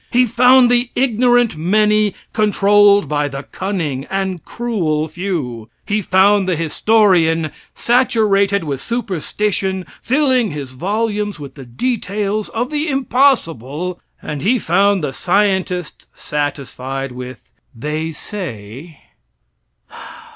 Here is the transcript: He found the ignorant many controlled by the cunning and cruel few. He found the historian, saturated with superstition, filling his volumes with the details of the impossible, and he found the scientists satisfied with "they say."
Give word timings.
He 0.09 0.25
found 0.25 0.71
the 0.71 0.89
ignorant 0.95 1.55
many 1.55 2.15
controlled 2.33 3.07
by 3.07 3.27
the 3.27 3.43
cunning 3.43 4.05
and 4.09 4.43
cruel 4.43 5.07
few. 5.07 5.69
He 5.85 6.01
found 6.01 6.47
the 6.47 6.55
historian, 6.55 7.51
saturated 7.75 8.63
with 8.63 8.81
superstition, 8.81 9.85
filling 10.01 10.49
his 10.49 10.71
volumes 10.71 11.37
with 11.39 11.53
the 11.53 11.65
details 11.65 12.49
of 12.49 12.71
the 12.71 12.87
impossible, 12.89 14.01
and 14.23 14.41
he 14.41 14.57
found 14.57 15.03
the 15.03 15.13
scientists 15.13 16.07
satisfied 16.15 17.11
with 17.11 17.51
"they 17.75 18.11
say." 18.11 19.01